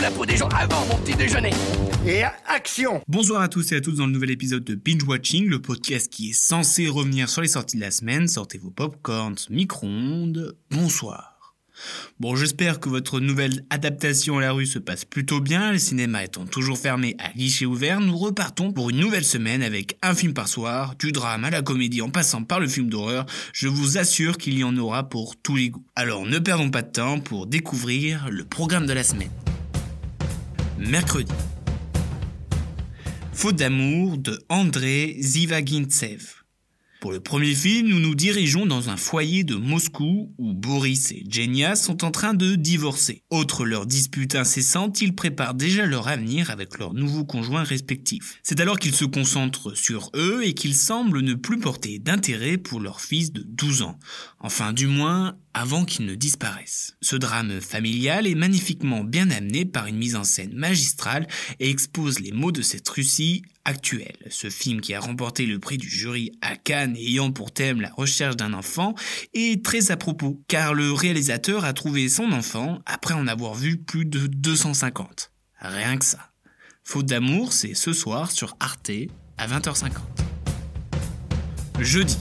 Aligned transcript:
la 0.00 0.10
peau 0.10 0.26
des 0.26 0.36
gens 0.36 0.48
avant 0.48 0.84
mon 0.86 0.96
petit 0.98 1.16
déjeuner. 1.16 1.50
Et 2.06 2.22
action 2.46 3.02
Bonsoir 3.08 3.42
à 3.42 3.48
tous 3.48 3.72
et 3.72 3.76
à 3.76 3.80
toutes 3.80 3.96
dans 3.96 4.06
le 4.06 4.12
nouvel 4.12 4.30
épisode 4.30 4.64
de 4.64 4.74
Binge 4.74 5.02
Watching, 5.04 5.46
le 5.48 5.60
podcast 5.60 6.08
qui 6.10 6.30
est 6.30 6.32
censé 6.32 6.88
revenir 6.88 7.28
sur 7.28 7.42
les 7.42 7.48
sorties 7.48 7.76
de 7.76 7.82
la 7.82 7.90
semaine. 7.90 8.28
Sortez 8.28 8.58
vos 8.58 8.70
popcorns, 8.70 9.48
micro-ondes. 9.50 10.56
Bonsoir. 10.70 11.36
Bon, 12.20 12.36
j'espère 12.36 12.80
que 12.80 12.88
votre 12.88 13.20
nouvelle 13.20 13.64
adaptation 13.70 14.38
à 14.38 14.40
la 14.40 14.52
rue 14.52 14.66
se 14.66 14.78
passe 14.78 15.04
plutôt 15.04 15.40
bien. 15.40 15.72
Le 15.72 15.78
cinéma 15.78 16.24
étant 16.24 16.46
toujours 16.46 16.78
fermé 16.78 17.16
à 17.18 17.30
guichet 17.36 17.66
ouvert, 17.66 18.00
nous 18.00 18.16
repartons 18.16 18.72
pour 18.72 18.90
une 18.90 19.00
nouvelle 19.00 19.24
semaine 19.24 19.62
avec 19.62 19.98
un 20.02 20.14
film 20.14 20.32
par 20.32 20.48
soir, 20.48 20.94
du 20.98 21.12
drame 21.12 21.44
à 21.44 21.50
la 21.50 21.62
comédie 21.62 22.02
en 22.02 22.08
passant 22.08 22.44
par 22.44 22.60
le 22.60 22.68
film 22.68 22.88
d'horreur. 22.88 23.26
Je 23.52 23.68
vous 23.68 23.98
assure 23.98 24.38
qu'il 24.38 24.58
y 24.58 24.64
en 24.64 24.76
aura 24.76 25.08
pour 25.08 25.36
tous 25.36 25.56
les 25.56 25.70
goûts. 25.70 25.84
Alors 25.94 26.24
ne 26.24 26.38
perdons 26.38 26.70
pas 26.70 26.82
de 26.82 26.92
temps 26.92 27.20
pour 27.20 27.46
découvrir 27.46 28.28
le 28.30 28.44
programme 28.44 28.86
de 28.86 28.92
la 28.92 29.04
semaine. 29.04 29.30
Mercredi. 30.78 31.32
Faute 33.32 33.56
d'amour 33.56 34.18
de 34.18 34.44
André 34.50 35.16
Zivagintsev. 35.20 36.45
Pour 37.06 37.12
le 37.12 37.20
premier 37.20 37.54
film, 37.54 37.86
nous 37.86 38.00
nous 38.00 38.16
dirigeons 38.16 38.66
dans 38.66 38.90
un 38.90 38.96
foyer 38.96 39.44
de 39.44 39.54
Moscou 39.54 40.34
où 40.38 40.54
Boris 40.54 41.12
et 41.12 41.22
Genia 41.30 41.76
sont 41.76 42.04
en 42.04 42.10
train 42.10 42.34
de 42.34 42.56
divorcer. 42.56 43.22
Autre 43.30 43.64
leur 43.64 43.86
dispute 43.86 44.34
incessante, 44.34 45.00
ils 45.00 45.14
préparent 45.14 45.54
déjà 45.54 45.86
leur 45.86 46.08
avenir 46.08 46.50
avec 46.50 46.80
leurs 46.80 46.94
nouveaux 46.94 47.24
conjoints 47.24 47.62
respectifs. 47.62 48.40
C'est 48.42 48.58
alors 48.58 48.80
qu'ils 48.80 48.92
se 48.92 49.04
concentrent 49.04 49.76
sur 49.76 50.10
eux 50.16 50.40
et 50.44 50.52
qu'ils 50.52 50.74
semblent 50.74 51.20
ne 51.20 51.34
plus 51.34 51.60
porter 51.60 52.00
d'intérêt 52.00 52.58
pour 52.58 52.80
leur 52.80 53.00
fils 53.00 53.32
de 53.32 53.44
12 53.46 53.82
ans. 53.82 54.00
Enfin, 54.40 54.72
du 54.72 54.88
moins, 54.88 55.36
avant 55.54 55.84
qu'il 55.84 56.06
ne 56.06 56.16
disparaisse. 56.16 56.96
Ce 57.02 57.14
drame 57.14 57.60
familial 57.60 58.26
est 58.26 58.34
magnifiquement 58.34 59.04
bien 59.04 59.30
amené 59.30 59.64
par 59.64 59.86
une 59.86 59.96
mise 59.96 60.16
en 60.16 60.24
scène 60.24 60.54
magistrale 60.54 61.28
et 61.60 61.70
expose 61.70 62.18
les 62.18 62.32
mots 62.32 62.50
de 62.50 62.62
cette 62.62 62.88
Russie 62.88 63.42
actuelle. 63.66 64.16
Ce 64.30 64.48
film 64.48 64.80
qui 64.80 64.94
a 64.94 65.00
remporté 65.00 65.44
le 65.44 65.58
prix 65.58 65.76
du 65.76 65.90
jury 65.90 66.32
à 66.40 66.56
Cannes 66.56 66.96
ayant 66.96 67.32
pour 67.32 67.52
thème 67.52 67.80
la 67.80 67.90
recherche 67.90 68.36
d'un 68.36 68.54
enfant 68.54 68.94
est 69.34 69.62
très 69.62 69.90
à 69.90 69.96
propos, 69.96 70.40
car 70.48 70.72
le 70.72 70.92
réalisateur 70.92 71.64
a 71.64 71.72
trouvé 71.72 72.08
son 72.08 72.32
enfant 72.32 72.80
après 72.86 73.14
en 73.14 73.26
avoir 73.26 73.54
vu 73.54 73.76
plus 73.76 74.06
de 74.06 74.26
250. 74.26 75.32
Rien 75.60 75.98
que 75.98 76.04
ça. 76.04 76.30
Faute 76.84 77.06
d'amour, 77.06 77.52
c'est 77.52 77.74
ce 77.74 77.92
soir 77.92 78.30
sur 78.30 78.56
Arte 78.60 78.92
à 79.36 79.48
20h50. 79.48 79.90
Jeudi, 81.80 82.18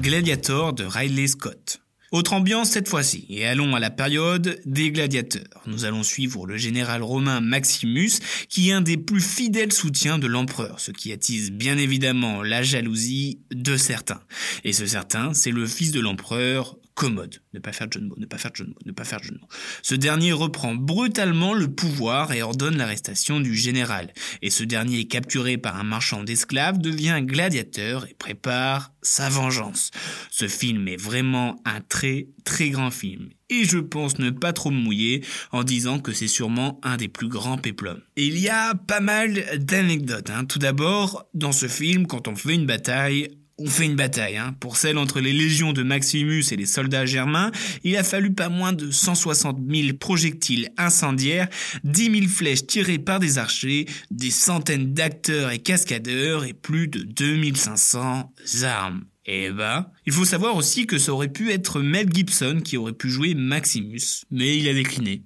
Gladiator 0.00 0.72
de 0.72 0.84
Riley 0.84 1.26
Scott. 1.26 1.80
Autre 2.10 2.32
ambiance 2.32 2.70
cette 2.70 2.88
fois-ci, 2.88 3.26
et 3.28 3.44
allons 3.44 3.74
à 3.74 3.80
la 3.80 3.90
période 3.90 4.58
des 4.64 4.90
gladiateurs. 4.90 5.62
Nous 5.66 5.84
allons 5.84 6.02
suivre 6.02 6.46
le 6.46 6.56
général 6.56 7.02
romain 7.02 7.42
Maximus, 7.42 8.12
qui 8.48 8.70
est 8.70 8.72
un 8.72 8.80
des 8.80 8.96
plus 8.96 9.20
fidèles 9.20 9.72
soutiens 9.72 10.18
de 10.18 10.26
l'empereur, 10.26 10.80
ce 10.80 10.90
qui 10.90 11.12
attise 11.12 11.52
bien 11.52 11.76
évidemment 11.76 12.42
la 12.42 12.62
jalousie 12.62 13.40
de 13.52 13.76
certains. 13.76 14.22
Et 14.64 14.72
ce 14.72 14.86
certain, 14.86 15.34
c'est 15.34 15.50
le 15.50 15.66
fils 15.66 15.92
de 15.92 16.00
l'empereur, 16.00 16.78
commode. 16.98 17.40
Ne 17.54 17.60
pas 17.60 17.72
faire 17.72 17.86
de 17.86 17.92
jeu 17.92 18.00
ne 18.00 18.26
pas 18.26 18.38
faire 18.38 18.50
de 18.50 18.56
jeu 18.56 18.74
ne 18.84 18.92
pas 18.92 19.04
faire 19.04 19.20
de 19.20 19.24
jeu. 19.24 19.40
Ce 19.82 19.94
dernier 19.94 20.32
reprend 20.32 20.74
brutalement 20.74 21.54
le 21.54 21.68
pouvoir 21.68 22.32
et 22.32 22.42
ordonne 22.42 22.76
l'arrestation 22.76 23.38
du 23.38 23.54
général. 23.54 24.12
Et 24.42 24.50
ce 24.50 24.64
dernier, 24.64 25.06
capturé 25.06 25.58
par 25.58 25.76
un 25.76 25.84
marchand 25.84 26.24
d'esclaves, 26.24 26.78
devient 26.78 27.20
gladiateur 27.22 28.04
et 28.10 28.14
prépare 28.14 28.92
sa 29.00 29.28
vengeance. 29.28 29.92
Ce 30.30 30.48
film 30.48 30.88
est 30.88 31.00
vraiment 31.00 31.62
un 31.64 31.80
très 31.80 32.26
très 32.44 32.70
grand 32.70 32.90
film. 32.90 33.28
Et 33.48 33.64
je 33.64 33.78
pense 33.78 34.18
ne 34.18 34.30
pas 34.30 34.52
trop 34.52 34.70
me 34.70 34.80
mouiller 34.80 35.24
en 35.52 35.62
disant 35.62 36.00
que 36.00 36.12
c'est 36.12 36.26
sûrement 36.26 36.80
un 36.82 36.96
des 36.96 37.08
plus 37.08 37.28
grands 37.28 37.58
péplums. 37.58 38.02
Il 38.16 38.38
y 38.38 38.48
a 38.48 38.74
pas 38.74 39.00
mal 39.00 39.44
d'anecdotes. 39.60 40.30
Hein. 40.30 40.44
Tout 40.46 40.58
d'abord, 40.58 41.28
dans 41.32 41.52
ce 41.52 41.68
film, 41.68 42.08
quand 42.08 42.26
on 42.26 42.34
fait 42.34 42.54
une 42.54 42.66
bataille, 42.66 43.28
on 43.58 43.66
fait 43.66 43.86
une 43.86 43.96
bataille. 43.96 44.36
Hein. 44.36 44.54
Pour 44.60 44.76
celle 44.76 44.98
entre 44.98 45.20
les 45.20 45.32
légions 45.32 45.72
de 45.72 45.82
Maximus 45.82 46.44
et 46.52 46.56
les 46.56 46.66
soldats 46.66 47.06
germains, 47.06 47.50
il 47.84 47.96
a 47.96 48.04
fallu 48.04 48.32
pas 48.32 48.48
moins 48.48 48.72
de 48.72 48.90
160 48.90 49.58
000 49.68 49.96
projectiles 49.98 50.70
incendiaires, 50.76 51.48
10 51.84 52.20
000 52.20 52.26
flèches 52.28 52.66
tirées 52.66 52.98
par 52.98 53.18
des 53.18 53.38
archers, 53.38 53.86
des 54.10 54.30
centaines 54.30 54.94
d'acteurs 54.94 55.50
et 55.50 55.58
cascadeurs 55.58 56.44
et 56.44 56.54
plus 56.54 56.88
de 56.88 57.00
2500 57.02 58.32
armes. 58.62 59.04
Et 59.26 59.50
bah, 59.50 59.92
il 60.06 60.12
faut 60.12 60.24
savoir 60.24 60.56
aussi 60.56 60.86
que 60.86 60.96
ça 60.96 61.12
aurait 61.12 61.28
pu 61.28 61.50
être 61.50 61.80
Mel 61.80 62.08
Gibson 62.10 62.60
qui 62.64 62.78
aurait 62.78 62.94
pu 62.94 63.10
jouer 63.10 63.34
Maximus, 63.34 64.24
mais 64.30 64.56
il 64.56 64.66
a 64.68 64.72
décliné. 64.72 65.22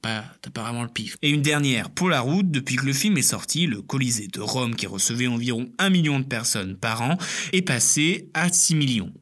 Pas, 0.00 0.24
t'as 0.40 0.72
le 0.72 0.88
pif. 0.88 1.16
Et 1.22 1.30
une 1.30 1.42
dernière, 1.42 1.90
pour 1.90 2.08
la 2.08 2.20
route, 2.20 2.50
depuis 2.50 2.76
que 2.76 2.86
le 2.86 2.92
film 2.92 3.18
est 3.18 3.22
sorti, 3.22 3.66
le 3.66 3.82
Colisée 3.82 4.28
de 4.28 4.40
Rome, 4.40 4.74
qui 4.74 4.86
recevait 4.86 5.26
environ 5.26 5.70
1 5.78 5.90
million 5.90 6.18
de 6.18 6.24
personnes 6.24 6.76
par 6.76 7.02
an, 7.02 7.18
est 7.52 7.62
passé 7.62 8.30
à 8.34 8.50
6 8.50 8.74
millions. 8.74 9.12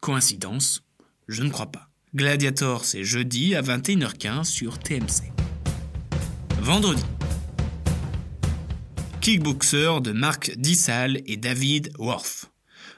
Coïncidence? 0.00 0.82
Je 1.28 1.42
ne 1.42 1.50
crois 1.50 1.70
pas. 1.70 1.88
Gladiator, 2.14 2.84
c'est 2.84 3.04
jeudi 3.04 3.54
à 3.54 3.62
21h15 3.62 4.44
sur 4.44 4.78
TMC. 4.78 5.32
Vendredi. 6.60 7.02
Kickboxer 9.20 10.00
de 10.02 10.12
Marc 10.12 10.52
Dissal 10.56 11.20
et 11.26 11.36
David 11.36 11.92
Worth. 11.98 12.53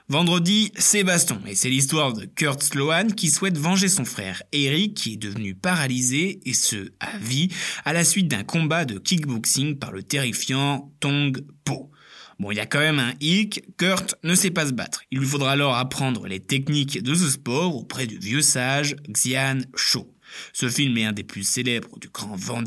Vendredi, 0.08 0.70
c'est 0.78 1.02
baston, 1.02 1.40
et 1.48 1.56
c'est 1.56 1.68
l'histoire 1.68 2.12
de 2.12 2.26
Kurt 2.26 2.62
Sloan 2.62 3.08
qui 3.08 3.28
souhaite 3.28 3.58
venger 3.58 3.88
son 3.88 4.04
frère 4.04 4.40
Eric 4.52 4.94
qui 4.94 5.14
est 5.14 5.16
devenu 5.16 5.56
paralysé, 5.56 6.38
et 6.44 6.54
ce, 6.54 6.92
à 7.00 7.18
vie, 7.18 7.48
à 7.84 7.92
la 7.92 8.04
suite 8.04 8.28
d'un 8.28 8.44
combat 8.44 8.84
de 8.84 9.00
kickboxing 9.00 9.80
par 9.80 9.90
le 9.90 10.04
terrifiant 10.04 10.92
Tong 11.00 11.44
Po. 11.64 11.90
Bon, 12.38 12.52
il 12.52 12.56
y 12.56 12.60
a 12.60 12.66
quand 12.66 12.78
même 12.78 13.00
un 13.00 13.14
hic, 13.20 13.64
Kurt 13.78 14.14
ne 14.22 14.36
sait 14.36 14.52
pas 14.52 14.66
se 14.66 14.72
battre. 14.72 15.02
Il 15.10 15.18
lui 15.18 15.26
faudra 15.26 15.50
alors 15.50 15.74
apprendre 15.74 16.28
les 16.28 16.38
techniques 16.38 17.02
de 17.02 17.14
ce 17.14 17.28
sport 17.28 17.74
auprès 17.74 18.06
du 18.06 18.16
vieux 18.16 18.42
sage 18.42 18.94
Xian 19.08 19.58
Shou. 19.74 20.06
Ce 20.52 20.68
film 20.68 20.96
est 20.98 21.04
un 21.04 21.12
des 21.12 21.24
plus 21.24 21.42
célèbres 21.42 21.98
du 21.98 22.08
grand 22.08 22.36
Van 22.36 22.64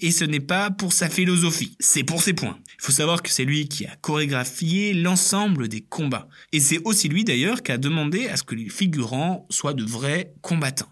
et 0.00 0.10
ce 0.10 0.24
n'est 0.24 0.40
pas 0.40 0.70
pour 0.70 0.92
sa 0.92 1.08
philosophie, 1.08 1.76
c'est 1.80 2.04
pour 2.04 2.22
ses 2.22 2.32
points. 2.32 2.58
Il 2.78 2.84
faut 2.84 2.92
savoir 2.92 3.22
que 3.22 3.30
c'est 3.30 3.44
lui 3.44 3.68
qui 3.68 3.86
a 3.86 3.96
chorégraphié 3.96 4.94
l'ensemble 4.94 5.68
des 5.68 5.80
combats. 5.80 6.28
Et 6.52 6.60
c'est 6.60 6.80
aussi 6.84 7.08
lui 7.08 7.24
d'ailleurs 7.24 7.62
qui 7.62 7.72
a 7.72 7.78
demandé 7.78 8.28
à 8.28 8.36
ce 8.36 8.42
que 8.42 8.54
les 8.54 8.68
figurants 8.68 9.46
soient 9.50 9.74
de 9.74 9.84
vrais 9.84 10.32
combattants. 10.40 10.90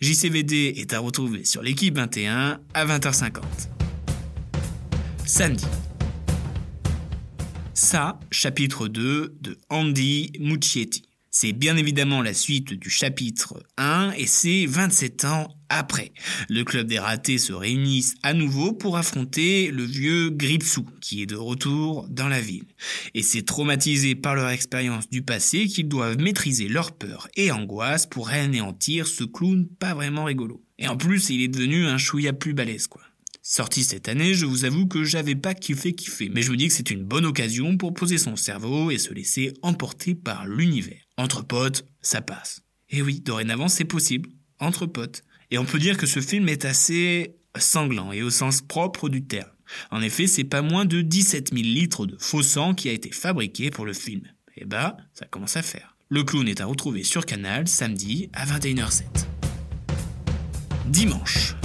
JCVD 0.00 0.74
est 0.76 0.92
à 0.92 1.00
retrouver 1.00 1.44
sur 1.44 1.62
l'équipe 1.62 1.96
21 1.96 2.60
à 2.72 2.86
20h50. 2.86 3.42
Samedi. 5.26 5.66
Ça, 7.74 8.18
chapitre 8.30 8.88
2 8.88 9.36
de 9.40 9.58
Andy 9.70 10.32
Muccietti. 10.38 11.07
C'est 11.30 11.52
bien 11.52 11.76
évidemment 11.76 12.22
la 12.22 12.32
suite 12.32 12.72
du 12.72 12.88
chapitre 12.88 13.62
1 13.76 14.12
et 14.16 14.26
c'est 14.26 14.64
27 14.64 15.24
ans 15.26 15.48
après. 15.68 16.12
Le 16.48 16.64
club 16.64 16.86
des 16.86 16.98
ratés 16.98 17.36
se 17.36 17.52
réunissent 17.52 18.14
à 18.22 18.32
nouveau 18.32 18.72
pour 18.72 18.96
affronter 18.96 19.70
le 19.70 19.84
vieux 19.84 20.30
Gripsou 20.30 20.86
qui 21.02 21.20
est 21.20 21.26
de 21.26 21.36
retour 21.36 22.06
dans 22.08 22.28
la 22.28 22.40
ville. 22.40 22.64
Et 23.14 23.22
c'est 23.22 23.42
traumatisé 23.42 24.14
par 24.14 24.34
leur 24.34 24.48
expérience 24.48 25.10
du 25.10 25.20
passé 25.20 25.66
qu'ils 25.66 25.88
doivent 25.88 26.18
maîtriser 26.18 26.66
leur 26.66 26.92
peur 26.92 27.28
et 27.36 27.52
angoisse 27.52 28.06
pour 28.06 28.30
anéantir 28.30 29.06
ce 29.06 29.24
clown 29.24 29.66
pas 29.66 29.92
vraiment 29.92 30.24
rigolo. 30.24 30.64
Et 30.78 30.88
en 30.88 30.96
plus, 30.96 31.28
il 31.28 31.42
est 31.42 31.48
devenu 31.48 31.86
un 31.86 31.98
chouïa 31.98 32.32
plus 32.32 32.54
balèze 32.54 32.86
quoi. 32.86 33.02
Sorti 33.50 33.82
cette 33.82 34.10
année, 34.10 34.34
je 34.34 34.44
vous 34.44 34.66
avoue 34.66 34.86
que 34.86 35.04
j'avais 35.04 35.34
pas 35.34 35.54
kiffé 35.54 35.94
kiffé, 35.94 36.28
mais 36.28 36.42
je 36.42 36.50
me 36.50 36.56
dis 36.58 36.68
que 36.68 36.74
c'est 36.74 36.90
une 36.90 37.02
bonne 37.02 37.24
occasion 37.24 37.78
pour 37.78 37.94
poser 37.94 38.18
son 38.18 38.36
cerveau 38.36 38.90
et 38.90 38.98
se 38.98 39.14
laisser 39.14 39.54
emporter 39.62 40.14
par 40.14 40.46
l'univers. 40.46 41.00
Entre 41.16 41.46
potes, 41.46 41.86
ça 42.02 42.20
passe. 42.20 42.60
Et 42.90 43.00
oui, 43.00 43.20
dorénavant 43.20 43.68
c'est 43.68 43.86
possible, 43.86 44.28
entre 44.60 44.84
potes. 44.84 45.22
Et 45.50 45.56
on 45.56 45.64
peut 45.64 45.78
dire 45.78 45.96
que 45.96 46.04
ce 46.04 46.20
film 46.20 46.46
est 46.50 46.66
assez 46.66 47.36
sanglant 47.56 48.12
et 48.12 48.22
au 48.22 48.28
sens 48.28 48.60
propre 48.60 49.08
du 49.08 49.24
terme. 49.24 49.48
En 49.90 50.02
effet, 50.02 50.26
c'est 50.26 50.44
pas 50.44 50.60
moins 50.60 50.84
de 50.84 51.00
17 51.00 51.54
000 51.54 51.62
litres 51.62 52.04
de 52.04 52.18
faux 52.18 52.42
sang 52.42 52.74
qui 52.74 52.90
a 52.90 52.92
été 52.92 53.10
fabriqué 53.10 53.70
pour 53.70 53.86
le 53.86 53.94
film. 53.94 54.24
Et 54.58 54.66
bah, 54.66 54.98
ça 55.14 55.24
commence 55.24 55.56
à 55.56 55.62
faire. 55.62 55.96
Le 56.10 56.22
clown 56.22 56.46
est 56.48 56.60
à 56.60 56.66
retrouver 56.66 57.02
sur 57.02 57.24
Canal 57.24 57.66
samedi 57.66 58.28
à 58.34 58.44
21h07. 58.44 59.04
Dimanche. 60.88 61.57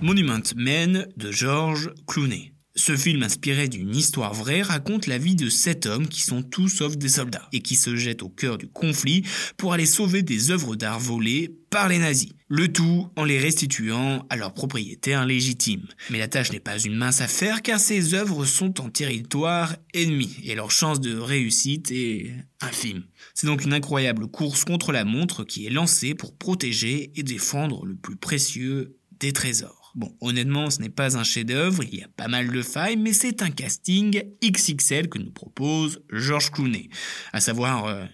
Monument 0.00 0.42
Men 0.54 1.08
de 1.16 1.32
George 1.32 1.90
Clooney. 2.06 2.52
Ce 2.76 2.96
film, 2.96 3.24
inspiré 3.24 3.66
d'une 3.66 3.96
histoire 3.96 4.32
vraie, 4.32 4.62
raconte 4.62 5.08
la 5.08 5.18
vie 5.18 5.34
de 5.34 5.48
sept 5.48 5.86
hommes 5.86 6.06
qui 6.06 6.20
sont 6.20 6.42
tous 6.42 6.68
sauf 6.68 6.96
des 6.96 7.08
soldats 7.08 7.48
et 7.52 7.60
qui 7.60 7.74
se 7.74 7.96
jettent 7.96 8.22
au 8.22 8.28
cœur 8.28 8.56
du 8.58 8.68
conflit 8.68 9.24
pour 9.56 9.72
aller 9.72 9.86
sauver 9.86 10.22
des 10.22 10.52
œuvres 10.52 10.76
d'art 10.76 11.00
volées 11.00 11.50
par 11.70 11.88
les 11.88 11.98
nazis. 11.98 12.30
Le 12.46 12.72
tout 12.72 13.08
en 13.16 13.24
les 13.24 13.40
restituant 13.40 14.24
à 14.30 14.36
leurs 14.36 14.54
propriétaires 14.54 15.26
légitimes. 15.26 15.88
Mais 16.10 16.18
la 16.18 16.28
tâche 16.28 16.52
n'est 16.52 16.60
pas 16.60 16.78
une 16.78 16.94
mince 16.94 17.20
affaire 17.20 17.62
car 17.62 17.80
ces 17.80 18.14
œuvres 18.14 18.44
sont 18.44 18.80
en 18.80 18.90
territoire 18.90 19.74
ennemi 19.92 20.36
et 20.44 20.54
leur 20.54 20.70
chance 20.70 21.00
de 21.00 21.18
réussite 21.18 21.90
est 21.90 22.32
infime. 22.60 23.02
C'est 23.34 23.48
donc 23.48 23.64
une 23.64 23.72
incroyable 23.72 24.28
course 24.28 24.64
contre 24.64 24.92
la 24.92 25.04
montre 25.04 25.42
qui 25.42 25.66
est 25.66 25.70
lancée 25.70 26.14
pour 26.14 26.36
protéger 26.36 27.10
et 27.16 27.24
défendre 27.24 27.84
le 27.84 27.96
plus 27.96 28.16
précieux 28.16 28.94
des 29.18 29.32
trésors. 29.32 29.87
Bon, 29.98 30.14
honnêtement, 30.20 30.70
ce 30.70 30.80
n'est 30.80 30.90
pas 30.90 31.18
un 31.18 31.24
chef-d'œuvre, 31.24 31.82
il 31.82 31.98
y 31.98 32.02
a 32.04 32.08
pas 32.16 32.28
mal 32.28 32.52
de 32.52 32.62
failles, 32.62 32.96
mais 32.96 33.12
c'est 33.12 33.42
un 33.42 33.50
casting 33.50 34.22
XXL 34.44 35.08
que 35.08 35.18
nous 35.18 35.32
propose 35.32 36.00
George 36.12 36.52
Clooney, 36.52 36.88
à 37.32 37.40
savoir 37.40 37.86
euh, 37.86 38.04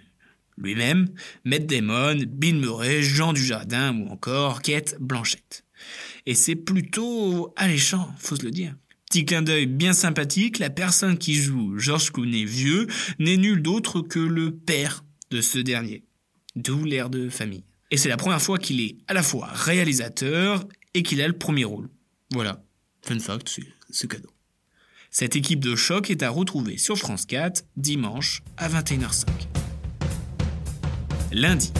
lui-même, 0.56 1.10
Matt 1.44 1.66
Damon, 1.66 2.16
Bill 2.26 2.56
Murray, 2.56 3.02
Jean 3.02 3.34
Dujardin 3.34 3.94
ou 3.98 4.08
encore 4.08 4.62
Kate 4.62 4.96
Blanchette. 4.98 5.66
Et 6.24 6.34
c'est 6.34 6.56
plutôt 6.56 7.52
alléchant, 7.54 8.10
faut 8.18 8.36
se 8.36 8.44
le 8.44 8.50
dire. 8.50 8.74
Petit 9.10 9.26
clin 9.26 9.42
d'œil 9.42 9.66
bien 9.66 9.92
sympathique, 9.92 10.60
la 10.60 10.70
personne 10.70 11.18
qui 11.18 11.34
joue 11.34 11.78
George 11.78 12.12
Clooney 12.12 12.46
vieux 12.46 12.86
n'est 13.18 13.36
nul 13.36 13.60
d'autre 13.60 14.00
que 14.00 14.20
le 14.20 14.56
père 14.56 15.04
de 15.30 15.42
ce 15.42 15.58
dernier. 15.58 16.02
D'où 16.56 16.82
l'air 16.82 17.10
de 17.10 17.28
famille. 17.28 17.64
Et 17.90 17.98
c'est 17.98 18.08
la 18.08 18.16
première 18.16 18.40
fois 18.40 18.58
qu'il 18.58 18.80
est 18.80 18.96
à 19.06 19.12
la 19.12 19.22
fois 19.22 19.48
réalisateur 19.52 20.66
et 20.94 21.02
qu'il 21.02 21.20
a 21.20 21.28
le 21.28 21.36
premier 21.36 21.64
rôle. 21.64 21.90
Voilà. 22.32 22.62
Fun 23.02 23.18
fact, 23.18 23.60
c'est 23.90 24.08
cadeau. 24.08 24.30
Cette 25.10 25.36
équipe 25.36 25.60
de 25.60 25.76
choc 25.76 26.10
est 26.10 26.22
à 26.22 26.30
retrouver 26.30 26.78
sur 26.78 26.96
France 26.98 27.26
4 27.26 27.64
dimanche 27.76 28.42
à 28.56 28.68
21h05 28.68 29.28
lundi. 31.34 31.72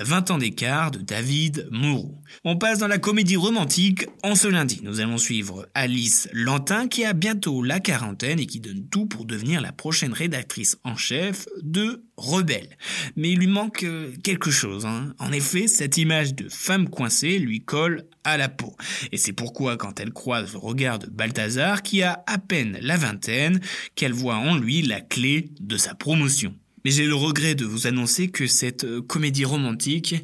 20 0.00 0.30
ans 0.30 0.38
d'écart 0.38 0.92
de 0.92 1.00
David 1.00 1.68
Moreau. 1.72 2.22
On 2.44 2.56
passe 2.56 2.78
dans 2.78 2.86
la 2.86 2.98
comédie 2.98 3.36
romantique 3.36 4.06
en 4.22 4.36
ce 4.36 4.46
lundi. 4.46 4.80
Nous 4.84 5.00
allons 5.00 5.18
suivre 5.18 5.68
Alice 5.74 6.28
Lantin 6.32 6.86
qui 6.86 7.04
a 7.04 7.14
bientôt 7.14 7.64
la 7.64 7.80
quarantaine 7.80 8.38
et 8.38 8.46
qui 8.46 8.60
donne 8.60 8.86
tout 8.88 9.06
pour 9.06 9.24
devenir 9.24 9.60
la 9.60 9.72
prochaine 9.72 10.12
rédactrice 10.12 10.78
en 10.84 10.96
chef 10.96 11.46
de 11.62 12.04
Rebelle. 12.16 12.76
Mais 13.16 13.32
il 13.32 13.38
lui 13.38 13.48
manque 13.48 13.82
euh, 13.82 14.12
quelque 14.22 14.50
chose. 14.50 14.86
Hein. 14.86 15.14
En 15.18 15.32
effet, 15.32 15.66
cette 15.66 15.96
image 15.96 16.34
de 16.34 16.48
femme 16.48 16.88
coincée 16.88 17.38
lui 17.38 17.64
colle 17.64 18.04
à 18.22 18.36
la 18.36 18.48
peau. 18.48 18.76
Et 19.10 19.16
c'est 19.16 19.32
pourquoi 19.32 19.76
quand 19.76 19.98
elle 19.98 20.12
croise 20.12 20.52
le 20.52 20.58
regard 20.58 20.98
de 21.00 21.08
Balthazar 21.08 21.82
qui 21.82 22.02
a 22.02 22.22
à 22.26 22.38
peine 22.38 22.78
la 22.82 22.96
vingtaine, 22.96 23.60
qu'elle 23.96 24.12
voit 24.12 24.36
en 24.36 24.56
lui 24.56 24.82
la 24.82 25.00
clé 25.00 25.50
de 25.60 25.76
sa 25.76 25.94
promotion. 25.94 26.54
Mais 26.84 26.90
j'ai 26.90 27.06
le 27.06 27.14
regret 27.14 27.54
de 27.54 27.64
vous 27.64 27.86
annoncer 27.86 28.30
que 28.30 28.46
cette 28.46 28.84
euh, 28.84 29.02
comédie 29.02 29.44
romantique 29.44 30.14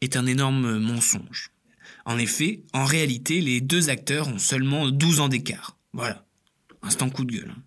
est 0.00 0.16
un 0.16 0.26
énorme 0.26 0.78
mensonge. 0.78 1.50
En 2.04 2.18
effet, 2.18 2.62
en 2.72 2.84
réalité, 2.84 3.40
les 3.40 3.60
deux 3.60 3.90
acteurs 3.90 4.28
ont 4.28 4.38
seulement 4.38 4.88
12 4.88 5.20
ans 5.20 5.28
d'écart. 5.28 5.76
Voilà. 5.92 6.24
Instant 6.82 7.10
coup 7.10 7.24
de 7.24 7.32
gueule. 7.32 7.54
Hein. 7.56 7.62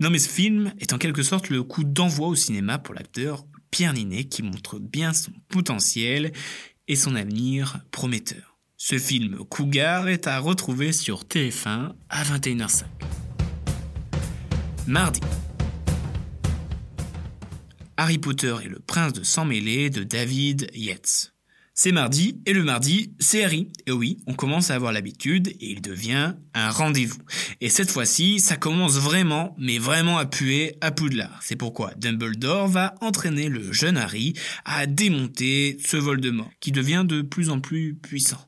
Non 0.00 0.10
mais 0.10 0.18
ce 0.18 0.28
film 0.28 0.72
est 0.78 0.92
en 0.92 0.98
quelque 0.98 1.22
sorte 1.22 1.50
le 1.50 1.62
coup 1.62 1.84
d'envoi 1.84 2.28
au 2.28 2.34
cinéma 2.34 2.78
pour 2.78 2.94
l'acteur 2.94 3.44
Pierre 3.70 3.92
Ninet 3.92 4.24
qui 4.24 4.42
montre 4.42 4.78
bien 4.78 5.12
son 5.12 5.32
potentiel 5.48 6.32
et 6.88 6.96
son 6.96 7.14
avenir 7.14 7.80
prometteur. 7.90 8.56
Ce 8.76 8.98
film 8.98 9.38
Cougar 9.48 10.08
est 10.08 10.26
à 10.26 10.38
retrouver 10.38 10.92
sur 10.92 11.24
TF1 11.24 11.92
à 12.08 12.24
21h05. 12.24 12.84
Mardi, 14.86 15.20
Harry 17.96 18.18
Potter 18.18 18.54
et 18.64 18.68
le 18.68 18.78
prince 18.78 19.12
de 19.12 19.22
sang 19.22 19.44
mêlé 19.44 19.90
de 19.90 20.02
David 20.02 20.70
Yates. 20.74 21.32
C'est 21.78 21.92
mardi, 21.92 22.40
et 22.46 22.54
le 22.54 22.64
mardi, 22.64 23.12
c'est 23.18 23.44
Harry. 23.44 23.70
Et 23.86 23.92
oui, 23.92 24.18
on 24.26 24.32
commence 24.32 24.70
à 24.70 24.74
avoir 24.74 24.92
l'habitude, 24.92 25.48
et 25.48 25.70
il 25.70 25.82
devient 25.82 26.34
un 26.54 26.70
rendez-vous. 26.70 27.20
Et 27.60 27.68
cette 27.68 27.90
fois-ci, 27.90 28.40
ça 28.40 28.56
commence 28.56 28.98
vraiment, 28.98 29.54
mais 29.58 29.78
vraiment 29.78 30.16
à 30.16 30.24
puer 30.24 30.78
à 30.80 30.90
Poudlard. 30.90 31.38
C'est 31.42 31.56
pourquoi 31.56 31.92
Dumbledore 31.96 32.68
va 32.68 32.94
entraîner 33.02 33.50
le 33.50 33.72
jeune 33.72 33.98
Harry 33.98 34.32
à 34.64 34.86
démonter 34.86 35.76
ce 35.84 35.98
Voldemort, 35.98 36.50
qui 36.60 36.72
devient 36.72 37.04
de 37.06 37.20
plus 37.20 37.50
en 37.50 37.60
plus 37.60 37.94
puissant 37.94 38.40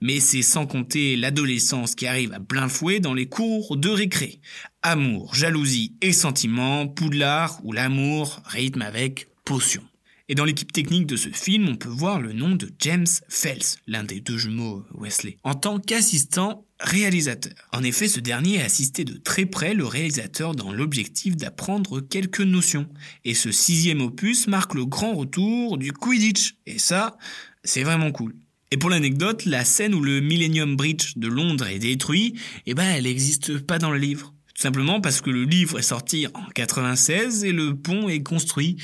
mais 0.00 0.20
c'est 0.20 0.42
sans 0.42 0.66
compter 0.66 1.16
l'adolescence 1.16 1.94
qui 1.94 2.06
arrive 2.06 2.32
à 2.32 2.40
plein 2.40 2.68
fouet 2.68 3.00
dans 3.00 3.14
les 3.14 3.28
cours 3.28 3.76
de 3.76 3.88
récré. 3.88 4.40
Amour, 4.82 5.34
jalousie 5.34 5.94
et 6.00 6.12
sentiment, 6.12 6.86
Poudlard 6.86 7.60
où 7.64 7.72
l'amour 7.72 8.40
rythme 8.46 8.82
avec 8.82 9.28
potion. 9.44 9.82
Et 10.28 10.34
dans 10.34 10.44
l'équipe 10.44 10.72
technique 10.72 11.06
de 11.06 11.16
ce 11.16 11.28
film, 11.28 11.68
on 11.68 11.76
peut 11.76 11.88
voir 11.88 12.20
le 12.20 12.32
nom 12.32 12.56
de 12.56 12.68
James 12.80 13.06
Fels, 13.28 13.78
l'un 13.86 14.02
des 14.02 14.20
deux 14.20 14.36
jumeaux 14.36 14.84
Wesley, 14.94 15.38
en 15.44 15.54
tant 15.54 15.78
qu'assistant 15.78 16.66
réalisateur. 16.80 17.52
En 17.72 17.84
effet, 17.84 18.08
ce 18.08 18.18
dernier 18.18 18.60
a 18.60 18.64
assisté 18.64 19.04
de 19.04 19.16
très 19.16 19.46
près 19.46 19.72
le 19.72 19.86
réalisateur 19.86 20.56
dans 20.56 20.72
l'objectif 20.72 21.36
d'apprendre 21.36 22.00
quelques 22.00 22.40
notions. 22.40 22.88
Et 23.24 23.34
ce 23.34 23.52
sixième 23.52 24.00
opus 24.00 24.48
marque 24.48 24.74
le 24.74 24.84
grand 24.84 25.14
retour 25.14 25.78
du 25.78 25.92
Quidditch. 25.92 26.56
Et 26.66 26.78
ça, 26.78 27.16
c'est 27.62 27.84
vraiment 27.84 28.10
cool. 28.10 28.34
Et 28.72 28.76
pour 28.76 28.90
l'anecdote, 28.90 29.44
la 29.44 29.64
scène 29.64 29.94
où 29.94 30.02
le 30.02 30.20
Millennium 30.20 30.76
Bridge 30.76 31.12
de 31.16 31.28
Londres 31.28 31.66
est 31.66 31.78
détruit, 31.78 32.34
eh 32.66 32.74
ben, 32.74 32.84
elle 32.84 33.04
n'existe 33.04 33.58
pas 33.58 33.78
dans 33.78 33.90
le 33.90 33.98
livre. 33.98 34.34
Tout 34.54 34.62
simplement 34.62 35.00
parce 35.00 35.20
que 35.20 35.30
le 35.30 35.44
livre 35.44 35.78
est 35.78 35.82
sorti 35.82 36.26
en 36.34 36.46
96 36.54 37.44
et 37.44 37.52
le 37.52 37.76
pont 37.76 38.08
est 38.08 38.22
construit 38.22 38.76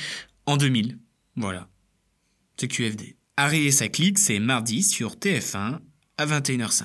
en 0.46 0.56
2000. 0.56 0.98
Voilà. 1.36 1.68
C'est 2.56 2.68
QFD. 2.68 3.16
Harry 3.36 3.66
et 3.66 3.72
sa 3.72 3.88
clique, 3.88 4.18
c'est 4.18 4.38
mardi 4.38 4.82
sur 4.82 5.16
TF1 5.16 5.78
à 6.18 6.26
21h05. 6.26 6.84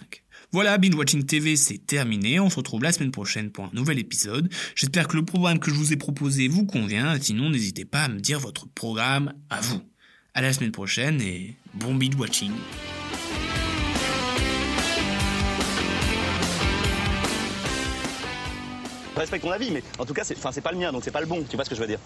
Voilà, 0.52 0.78
Binge 0.78 0.96
Watching 0.96 1.26
TV, 1.26 1.58
c'est 1.58 1.86
terminé. 1.86 2.40
On 2.40 2.50
se 2.50 2.56
retrouve 2.56 2.82
la 2.82 2.94
semaine 2.94 3.12
prochaine 3.12 3.52
pour 3.52 3.66
un 3.66 3.72
nouvel 3.74 4.00
épisode. 4.00 4.52
J'espère 4.76 5.08
que 5.08 5.18
le 5.18 5.26
programme 5.26 5.60
que 5.60 5.70
je 5.70 5.76
vous 5.76 5.92
ai 5.92 5.98
proposé 5.98 6.48
vous 6.48 6.66
convient. 6.66 7.20
Sinon, 7.20 7.50
n'hésitez 7.50 7.86
pas 7.86 8.04
à 8.04 8.08
me 8.08 8.20
dire 8.20 8.40
votre 8.40 8.68
programme 8.70 9.34
à 9.50 9.60
vous. 9.60 9.82
À 10.38 10.42
la 10.42 10.54
semaine 10.54 10.72
prochaine 10.72 11.20
et 11.20 11.56
bon 11.74 11.96
binge 11.96 12.14
watching. 12.14 12.52
Je 19.16 19.20
respecte 19.20 19.44
ton 19.44 19.50
avis, 19.52 19.72
mais 19.72 19.82
en 19.98 20.06
tout 20.06 20.14
cas, 20.14 20.24
c'est 20.24 20.62
pas 20.62 20.72
le 20.72 20.78
mien, 20.78 20.92
donc 20.92 21.04
c'est 21.04 21.10
pas 21.10 21.22
le 21.22 21.26
bon. 21.26 21.44
Tu 21.50 21.56
vois 21.56 21.66
ce 21.66 21.72
que 21.72 21.76
je 21.76 21.82
veux 21.82 21.88
dire 21.88 21.98